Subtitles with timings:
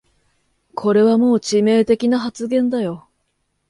[0.73, 3.07] これはもう致命的な発言だよ